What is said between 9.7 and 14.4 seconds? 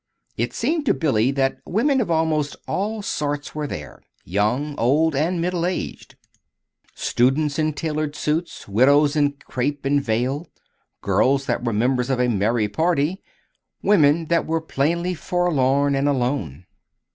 and veil; girls that were members of a merry party, women